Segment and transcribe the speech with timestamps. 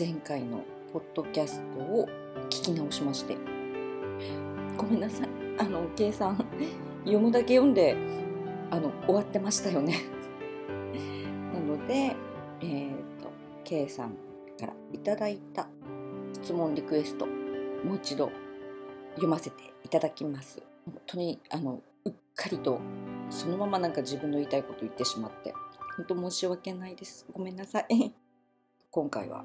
[0.00, 2.08] 前回のポッドキャストを
[2.48, 3.36] 聞き直しまして。
[4.78, 5.28] ごめんなさい。
[5.58, 6.38] あの計算
[7.00, 7.94] 読むだけ読んで
[8.70, 9.98] あの終わってましたよね。
[11.52, 13.30] なのでえっ、ー、と
[13.62, 14.16] K さん
[14.58, 15.68] からいただいた
[16.32, 18.30] 質問リクエストもう一度
[19.16, 20.62] 読ませていただきます。
[20.86, 22.80] 本当にあのうっかりと
[23.28, 25.52] そのままなんか自分の言いたいこと言ってしまって
[25.98, 27.26] 本当申し訳ないです。
[27.30, 28.14] ごめんなさい。
[28.90, 29.44] 今回は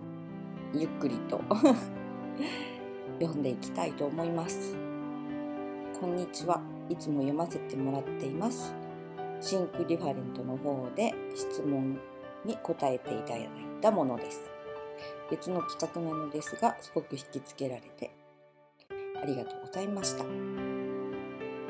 [0.74, 1.42] ゆっくりと。
[3.20, 4.76] 読んでいきたいと思います。
[6.00, 6.62] こんにちは。
[6.90, 8.74] いつも読ませてもらっています。
[9.40, 12.00] Think Different の方で質問
[12.44, 13.50] に答えていただい
[13.82, 14.50] たものです。
[15.30, 18.12] 別の企画なのですがすごく引きつけられて
[19.22, 20.24] ありがとうございました。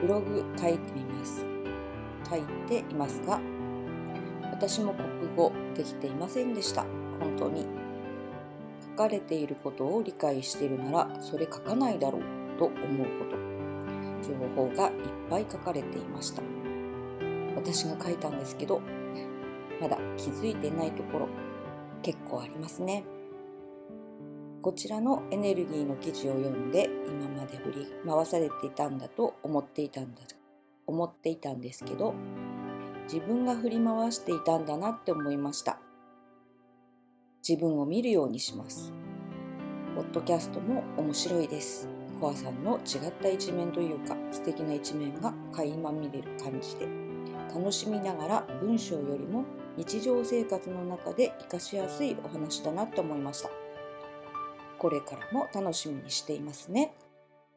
[0.01, 1.45] ブログ書いてみます。
[2.29, 3.39] 書いていますが
[4.51, 6.83] 私も国語できていませんでした。
[7.19, 7.84] 本当に
[8.95, 12.21] かれていることを理解しているならそれ書かないだろう
[12.57, 13.35] と思うこと。
[14.25, 14.93] 情報がいっ
[15.29, 16.41] ぱい書かれていました。
[17.55, 18.81] 私が書いたんですけど
[19.81, 21.27] まだ気づいてないところ
[22.01, 23.03] 結構ありますね。
[24.61, 30.21] こちらのエネルギーの記事を読んで今まで振り回されていたんだと思っていたんだ
[30.87, 32.15] 思っていたんですけど
[33.03, 35.79] 自分が振り回していたんだなって思いました。
[37.47, 38.91] 自分を見るようにします。
[39.93, 41.87] ポッドキャストも面白いです。
[42.19, 46.87] コアさんの違った一面というか素敵な一面が垣間見れる感じで
[47.53, 49.43] 楽しみながら文章よりも
[49.77, 53.49] 日常生活の中で活かしやすいお話だなと思いました。
[54.79, 56.95] これからも楽しみにしていますね。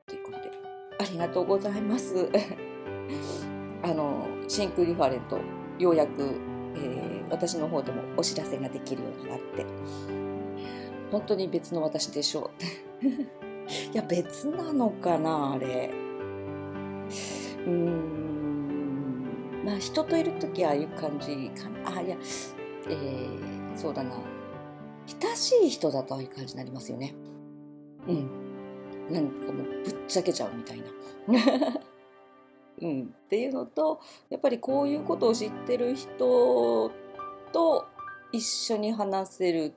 [0.07, 0.51] ということで
[1.01, 2.29] ありがとうございます。
[3.83, 5.39] あのシンクリファレント
[5.79, 6.35] ようやく、
[7.31, 9.67] 私の方でもお知らせができるようになって。
[11.11, 12.51] 本当に別の私でしょ
[13.03, 13.07] う。
[13.93, 15.91] いや別なのかなあれ。
[17.67, 18.39] うーん。
[19.65, 21.99] まあ人といる時はああいう感じかな。
[21.99, 22.17] あいや
[22.89, 24.11] えー、そうだな。
[25.21, 27.15] 親しい人だとああいう感じになりますよね。
[28.07, 28.49] うん。
[29.11, 30.85] なんかもうぶっちゃけちゃうみたいな。
[32.81, 34.01] うん、っていうのと
[34.31, 36.93] やっぱりこういうことを知ってる人
[37.53, 37.87] と
[38.33, 39.75] 一緒に話せる、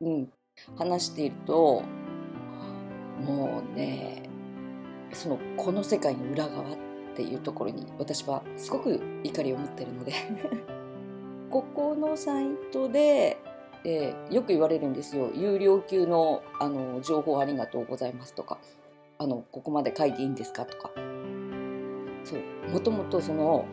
[0.00, 0.32] うん、
[0.76, 1.82] 話していると
[3.20, 4.22] もうね
[5.12, 6.76] そのこの世界の裏側っ
[7.14, 10.12] ていうところに私はすごく怒りを持ってるので。
[11.50, 13.36] ここのサイトで、
[13.84, 15.30] えー、よく言われるんですよ。
[15.34, 18.58] 有料級のあの情報ありがとうございますとか。
[19.18, 20.92] あのここまで書いていいんですかとか。
[22.24, 23.64] そうもともとその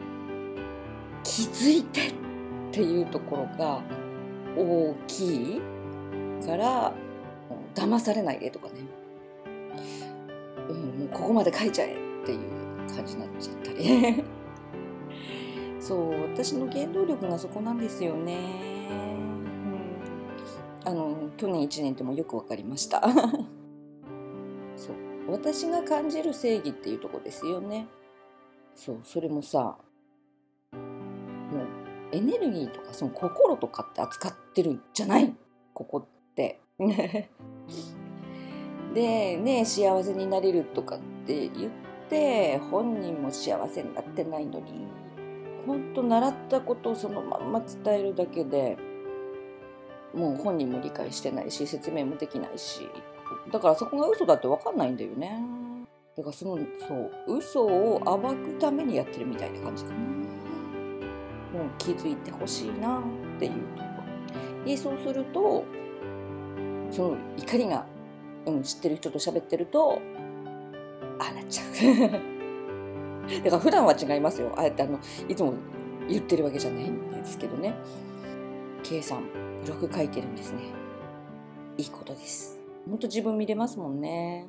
[1.24, 2.27] 気づいてって
[2.70, 3.82] っていうところが
[4.56, 5.62] 大きい
[6.46, 6.94] から
[7.76, 8.74] 騙されないでとかね、
[10.70, 12.40] うん、もうここまで書いちゃえっていう
[12.96, 14.24] 感じになっちゃったり。
[15.80, 18.36] そう私の原動力がそこなんですよね、
[20.84, 23.02] うん、あの去年1年でもよく分かりました。
[24.76, 24.96] そう。
[25.30, 27.88] 私が感じる正義っていうとこですよね。
[28.76, 29.78] そうそれもさ
[32.12, 35.34] エネルギーとかその心とかって扱ってるんじゃない？
[35.74, 36.60] ここって。
[38.94, 41.72] でね幸せになれるとかって言っ
[42.10, 44.88] て本人も幸せになってないのに
[45.66, 48.78] 本当習ったことをそのまんま伝えるだけで
[50.14, 52.88] もう本人も理解してないし説明もできないし
[53.52, 55.40] だからそこが嘘だって分かんないんだよね。
[56.16, 56.58] だからその
[56.88, 60.17] そう嘘を暴くためにやってるみたいな感じかな。
[61.58, 63.90] もう気づいてほしいなっていうとこ
[64.62, 64.66] ろ。
[64.66, 65.66] でそうすると
[66.92, 67.86] その怒りが、
[68.46, 70.00] うん、知ってる人と喋ってると
[71.20, 72.12] ああなっちゃう。
[73.44, 74.54] だから普段は違いますよ。
[74.56, 75.54] あえてあのいつも
[76.08, 77.74] 言ってるわけじゃないんですけどね。
[78.84, 79.24] K さん
[79.66, 80.62] ブログ書いてるんですね。
[81.78, 82.60] いいことです。
[82.88, 84.46] ほんと自分見れますもんね。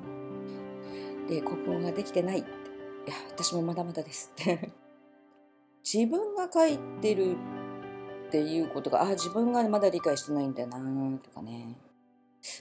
[1.29, 4.71] で国語ができてないいや私もまだまだですって
[5.91, 7.35] 自分が書いてる
[8.27, 10.77] っていうことがあ自分がまだ理解してないんだな
[11.23, 11.75] とかね。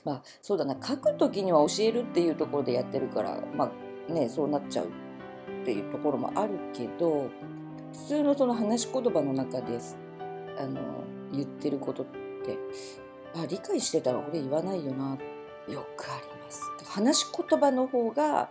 [0.04, 0.76] まあそうだな。
[0.82, 3.70] 書く時には教えるっていうところでやってるからま
[4.08, 7.28] あねそうなっちゃうっていうところもあるけど
[7.92, 9.98] 普通のその話し言葉の中です
[10.58, 10.80] あの
[11.32, 12.58] 言ってることって
[13.34, 15.18] あ理解してたら俺言わないよな。
[15.68, 16.62] よくあります。
[16.86, 18.48] 話し言葉の方が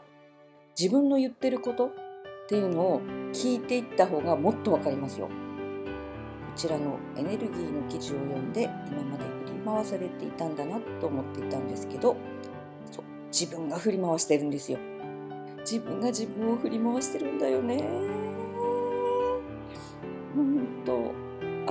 [0.80, 1.90] 自分の言ってること
[2.48, 3.02] っていうのを
[3.34, 5.28] 聞いていった方がもっと分かりますよ。
[5.28, 5.32] こ
[6.56, 12.16] ちらのエネルギーの記事を読んで今まで振り回されていたんだなと思っていたんですけど
[12.90, 13.04] そう
[13.34, 14.80] 自分が振り回してるんですよ。
[15.60, 17.84] 自分が自分を振り回してるんだよね。
[20.34, 21.12] 本当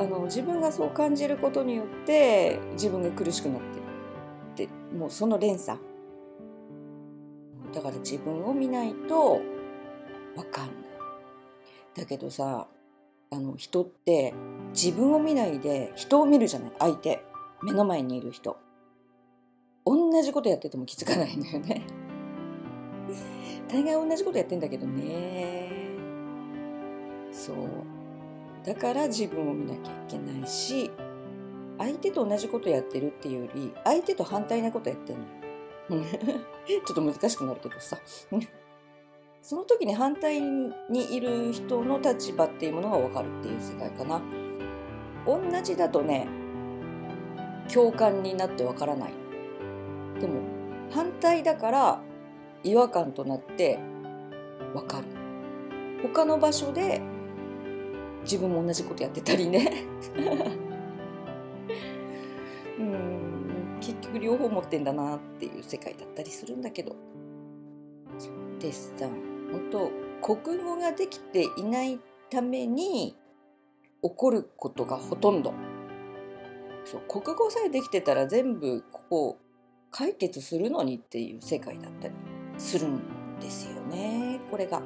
[0.03, 3.61] あの自分がそう感じることによって自分が苦しくなっ
[4.57, 4.69] てる。
[4.69, 5.79] でもうその連鎖。
[7.73, 9.41] だから自分を見ないと
[10.37, 10.75] 分かんない。
[11.97, 12.69] だけどさ
[13.31, 14.35] あの人って
[14.73, 17.25] 自分を見ないで人を見るじゃない相手。
[17.63, 18.57] 目の前にいる人。
[19.85, 21.87] 同じことやってても気づかないんだよね。
[23.69, 25.71] 大概同じことやってんだけどね。
[27.33, 27.57] そう。
[28.67, 30.91] だから自分を見なきゃいけないし
[31.79, 35.21] 相手と同じことやってるっていうより相手と反対なことやってる
[35.89, 36.05] の
[36.67, 37.97] ちょっと難しくなるけどさ。
[39.49, 40.75] その時に反対に
[41.15, 44.21] いる人の立場っていうものが分かるっていう世界かな。
[45.25, 46.27] 同じだとね
[47.73, 49.13] 共感になって分からない。
[50.21, 50.41] でも
[50.91, 52.01] 反対だから
[52.65, 53.79] 違和感となって
[54.75, 55.07] 分かる。
[56.03, 57.01] 他の場所で
[58.23, 59.85] 自分も同じことやってたりね。
[62.81, 63.79] うん。
[63.81, 66.97] 結局両方持ってんだなっていう世界だったりするんだけど。
[68.59, 69.36] でさ本
[69.71, 69.91] 当
[70.37, 72.01] 国語ができていない
[72.31, 73.17] ために
[74.03, 75.53] 起こることがほとんど。
[76.85, 79.39] そう国語さえできてたら全部ここ
[79.91, 82.15] 解決するのにっていう世界だったり
[82.59, 83.01] するん
[83.41, 84.41] ですよね。
[84.51, 84.83] これが。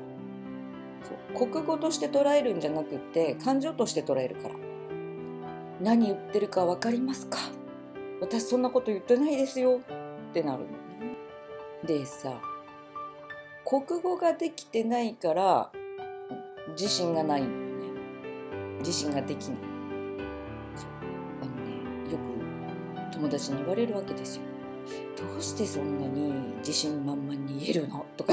[1.02, 4.54] そう国語として捉えるんじゃなくて感情として捉えるから。
[5.80, 7.38] 何言ってるか分かりますか？
[8.20, 9.80] 私そんなこと言ってないですよ。
[10.30, 10.76] ってなるのね。
[11.86, 12.40] でさ
[13.70, 15.70] 国語ができてないから
[16.70, 18.00] 自信がないんだよね。
[18.80, 19.58] 自信ができない。
[21.40, 24.42] あのねよく友達に言われるわけですよ。
[25.16, 28.04] どうしてそんなに自信満々に言えるの？
[28.16, 28.32] とか。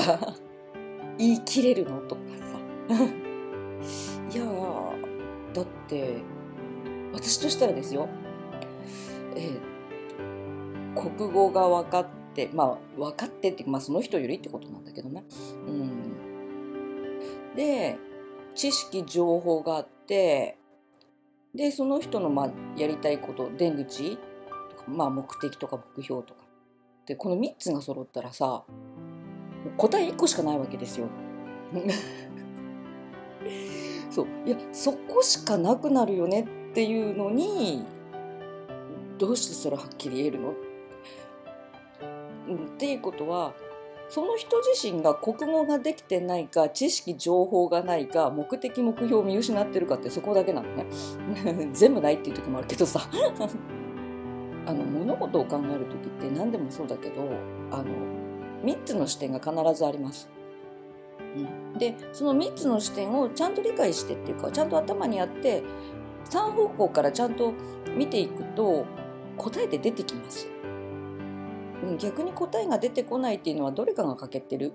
[1.19, 1.99] 言い切れるの？
[2.07, 2.21] とか
[2.89, 2.95] さ。
[4.33, 4.43] いや
[5.53, 6.15] だって
[7.13, 8.09] 私としたらですよ。
[9.35, 12.07] えー、国語が分かっ
[12.43, 15.23] ってまあ分かってってまあその人よりってことなんだけどね。
[15.67, 17.97] うん、で
[18.53, 20.59] 知識情報があって
[21.55, 24.19] でその人のまあやりたいこと出口と
[24.77, 26.41] か、まあ、目的とか目標とか
[27.07, 28.63] でこの3つが揃ったらさ
[29.75, 31.07] 答え1個しかないわけですよ。
[34.11, 36.41] そういやそこしかなくなるよね
[36.71, 37.83] っていうのに
[39.17, 40.51] どうしてそれはっきり言えるの？
[40.51, 40.53] っ
[42.47, 43.53] うん、っていうことは
[44.09, 50.85] その人自身が国語ができてないか知識情報がないか目的目標を見失ってるかってそこだけなのね
[51.73, 53.01] 全部ないっていう時もあるけどさ
[54.65, 57.21] あの物事を考える時って何でもそうだけど
[57.71, 57.85] あの
[58.63, 60.29] 3つの視点が必ずあります。
[61.35, 65.61] うん、でその3つの視点をちゃんと理解してっていうかちゃんと頭にあって
[66.25, 67.53] 3方向からちゃんと
[67.95, 68.85] 見ていくと
[69.37, 70.49] 答えて出てきます。
[71.99, 74.73] 逆に答えが出てこないっていうのはどれかが欠けてる、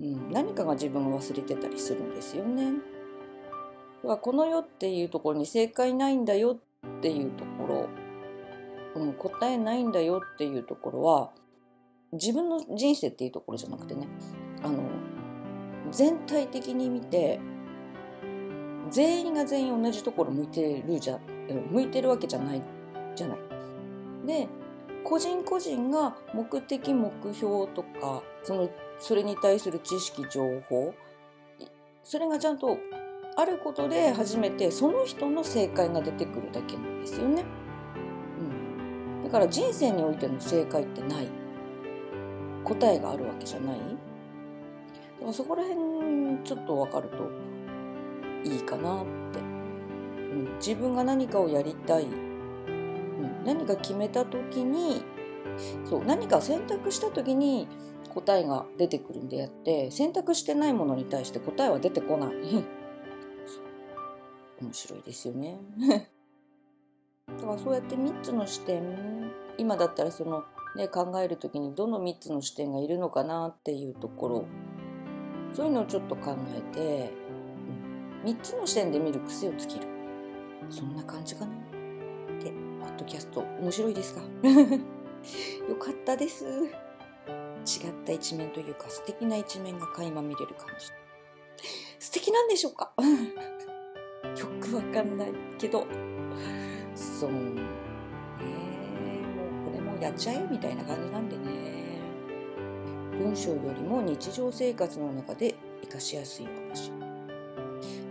[0.00, 2.72] うん、何かが自分を忘れてたりするんですよね。
[4.20, 7.88] この世っていうところに正解ないんだよっていうとこ
[8.94, 11.30] ろ、うん、答えないんだよっていうところは
[12.12, 14.06] 自分の人生っていうところじゃなくてね
[14.62, 14.82] あの
[15.90, 17.40] 全体的に見て
[18.90, 21.18] 全員が全員同じところ向いてるじゃ
[21.70, 22.62] 向いてるわけじゃない
[23.14, 23.38] じゃない。
[24.26, 24.48] で
[25.04, 30.94] 個人個人が目的目標とかそのそれに対する知識情報
[32.02, 32.78] それがちゃんと
[33.36, 37.44] あることで初めてその人の正解が出てくるだけなんですよね。
[38.38, 41.28] うん、だから人生においての正解ってない。
[42.62, 43.76] 答えがあるわけじゃない。
[43.76, 43.82] だ
[45.20, 52.06] からそこら辺ちょっと分かるといいかなって、うん、自分が何かをやりたい
[53.44, 55.04] 何か決めた時に
[55.84, 57.68] そう何か選択した時に
[58.14, 62.34] 答えが出てくるんであって選択してないものに対して答えは出てこない。
[64.62, 65.58] 面白いですよね。
[67.26, 70.44] だからそうやって3つの視点今だったらその、
[70.76, 74.44] ね、考える時にどの3つの視点がいるのかなっていうところ
[75.54, 77.12] そういうのをちょっと考えて、
[78.24, 79.86] 3つの視点で見る癖をつける。
[80.68, 81.52] そんな感じかな。
[82.86, 84.20] ッドキャスト面白いですか？
[85.68, 86.44] よかったです。
[86.44, 90.86] 違った一面というか素敵な一面が垣間見れる感じ。
[91.98, 92.92] 素敵なんでしょうか？
[93.00, 95.86] よくわかんないけど。
[96.94, 97.30] そう。
[97.32, 97.64] ね
[100.00, 101.98] やっちゃえみたいな感じなんでね
[103.12, 106.90] 文章よりも日常生活の中で活かしやすい話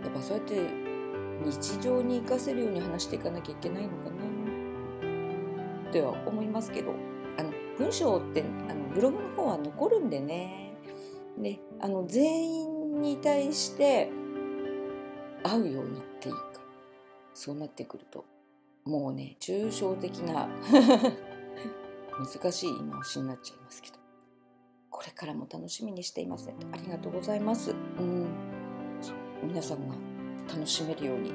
[0.02, 0.56] やっぱそうやって
[1.44, 4.13] 日常に活かせるように話していかなきゃいけないのかな
[5.94, 6.92] っては思いますけど
[7.38, 10.72] あの文章ってあのブログの方は残るんでね
[11.38, 14.10] であの全員に対して
[15.44, 16.42] 合うようにっていうか
[17.32, 18.24] そうなってくると
[18.84, 20.48] もうね抽象的な
[22.18, 23.96] 難しい言い回しになっちゃいますけど
[24.90, 27.70] これからも楽しみにしていますありがとうございます。
[27.70, 28.26] うん
[29.42, 29.94] 皆さんが
[30.48, 31.32] 楽しめるように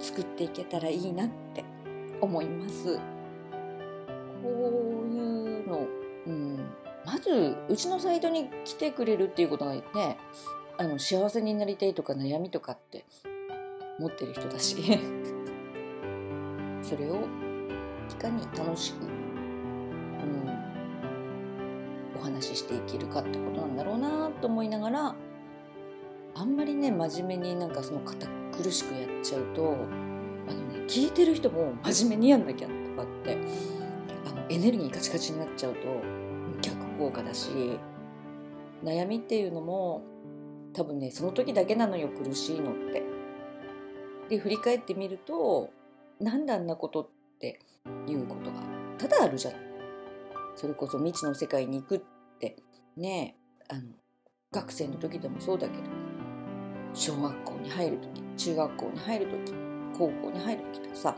[0.00, 1.64] 作っていけたらいいなって
[2.20, 2.98] 思います。
[4.42, 5.88] こういうの、
[6.26, 6.58] うん、
[7.04, 10.18] まずうちのサイトに来てくれるっていうことがね
[10.78, 13.04] あの幸せになりたいとか悩みとかって
[13.98, 14.76] 持ってる人だし。
[16.82, 17.20] それを
[18.10, 19.10] いかに楽しく、うん、
[22.18, 25.14] お話ししていけるかってことなんだろうなと思いながら
[26.34, 29.76] あんまりね真面目になんかその堅苦しくやっちゃうと
[30.48, 33.38] あの、ね、聞いてる人も真面目にやんなきゃとかって
[34.48, 35.80] エネルギーカチカチになっちゃうと
[36.60, 37.78] 逆効果だし
[38.84, 40.02] 悩みっていうのも
[40.72, 43.02] 多分ねその時だけなのよ苦しいのって。
[44.28, 45.70] で振り返ってみると
[46.18, 47.08] なんであんなことっ
[47.38, 47.60] て
[48.06, 48.62] いうことが
[48.96, 49.54] ただあるじゃん。
[50.54, 52.00] それこそ未知の世界に行くっ
[52.38, 52.56] て
[52.96, 53.36] ね
[53.68, 53.82] あの
[54.50, 55.84] 学生の時でもそうだけど
[56.94, 59.54] 小学校に入る時中学校に入る時
[59.96, 61.16] 高校に入る時とさ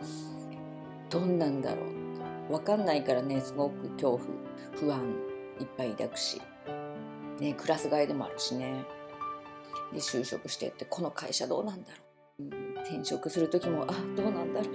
[1.11, 2.04] どんなんだろう
[2.49, 4.21] 分かんないからねすごく恐怖
[4.77, 5.01] 不安
[5.61, 6.41] いっぱい抱くし、
[7.41, 8.85] ね、クラス替えでもあるしね。
[9.93, 11.97] で就職してってこの会社どうなんだろ
[12.41, 14.73] う、うん、転職する時もあどうなんだろう。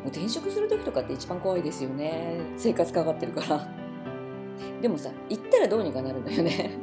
[0.00, 2.40] もう転職する時とかって一番怖いですよね。
[2.56, 3.68] 生活かかってるから。
[4.80, 6.78] でもさ行ったらどうにかなるんだよね。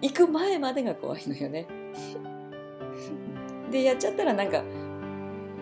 [0.00, 1.66] 行く前までが怖いのよね。
[3.70, 4.62] でやっちゃったらなんか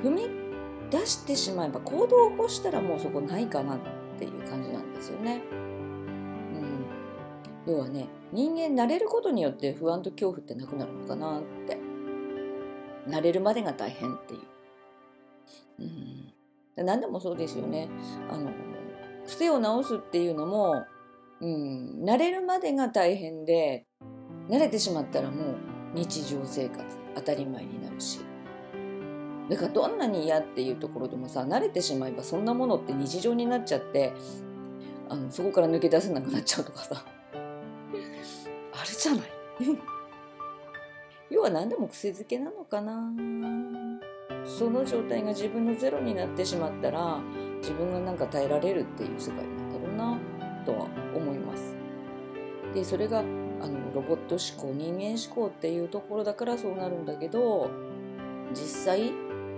[0.03, 0.46] 踏み
[0.91, 3.79] 出してしまえば行動を起こしたらもうそこないかなっ
[4.19, 5.43] ていう感じなんですよね。
[7.67, 11.79] うん、要はね人間慣れることによって不安と恐怖ってなくなるのかなって
[13.09, 14.41] 慣れるまでが大変っていう。
[16.79, 17.89] うん、何でもそうですよね。
[18.31, 18.51] あの
[19.27, 20.85] 癖を直すっていうのも、
[21.41, 23.87] うん、慣れるまでが大変で
[24.49, 25.57] 慣れてしまったらもう
[25.95, 28.21] 日常生活当たり前になるし
[29.49, 34.13] だからどんなに嫌っていうところでもさ慣れてしまえばそんなものって日常になっちゃって
[35.09, 37.05] あのそこから抜け出せなくなっちゃうとかさ。
[38.73, 39.25] あるじゃない。
[41.31, 43.13] 要は何でも癖づけなのかな。
[44.45, 47.21] その状態が自分のゼロになってしまったら
[47.59, 50.19] 自分がなんか耐えられるっていう世界なんだろうな
[50.65, 51.75] とは思います。
[52.73, 57.71] でそれがあのロボット思考人間思考っていうところだからそうなるんだけど
[58.53, 59.13] 実際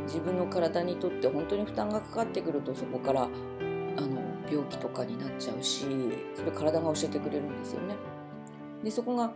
[0.09, 5.85] 自分の体にとって本当に負担がかかってくるとそこからあの病気とかになっちゃうし
[6.35, 7.95] それ体が教えてくれるんですよね。
[8.83, 9.33] でそこが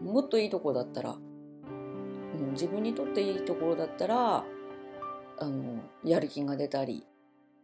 [0.00, 1.16] もっといいとこだったら、
[2.38, 4.44] うん、自分にとっていいところだったら
[5.38, 7.06] あのやる気が出たり、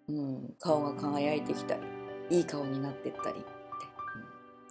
[0.09, 1.83] うん、顔が輝いてきたり
[2.31, 3.45] いい顔になってったり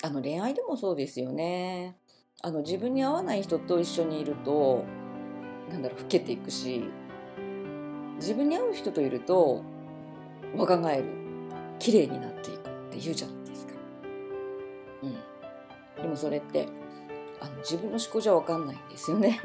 [0.04, 1.98] あの恋愛でもそうですよね。
[2.42, 4.84] あの自分に合わない人と一緒にいると
[5.70, 6.84] なんだろう老けていくし
[8.16, 9.64] 自分に合う人といると
[10.56, 11.06] 若返る
[11.80, 13.74] 綺麗になっていくって言うじゃないですか。
[15.04, 16.68] うん、でもそれって
[17.42, 19.40] あの自分の思考じゃ分かんないんですよね。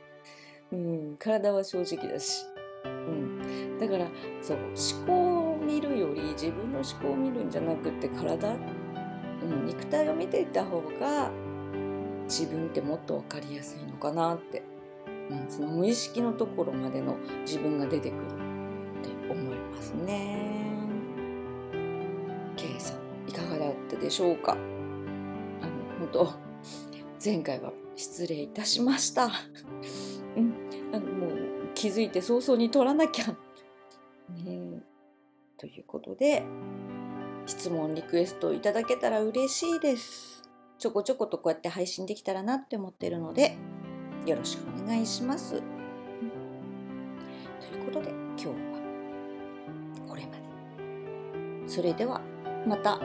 [0.72, 2.44] うん、体は正直だし、
[2.84, 4.06] うん、だから
[4.42, 8.56] そう思考を見るより自分の思考を見るんじゃなくて体
[9.42, 11.30] うん、肉体を見ていった方が
[12.24, 14.62] 自分ってもっと分かりやすいのかなって、
[15.30, 18.26] うん、その無意識のところまでの自分が出てくるっ
[19.02, 20.46] て思いますね。
[22.56, 24.52] K さんいかがだったでしょうか？
[24.52, 26.32] あの本当
[27.24, 29.30] 前回は失礼いたしました。
[30.36, 30.54] うん、
[30.92, 31.30] あのもう
[31.74, 33.26] 気づいて早々に取らなきゃ。
[34.44, 34.82] ね、
[35.56, 36.42] ということで
[37.46, 40.42] 質問リクエストいただけたら嬉しいです
[40.78, 43.56] ちょこちょことこうやって配信できたらなって思ってるので
[44.26, 45.50] よろしくお願いします。
[45.52, 45.60] とい
[47.80, 48.54] うことで今日は
[50.08, 51.68] これまで。
[51.68, 52.20] それでは
[52.66, 53.00] また。